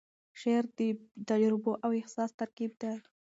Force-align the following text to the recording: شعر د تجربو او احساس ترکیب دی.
شعر 0.39 0.63
د 0.77 0.79
تجربو 1.27 1.71
او 1.83 1.89
احساس 1.99 2.31
ترکیب 2.39 2.71
دی. 2.81 2.93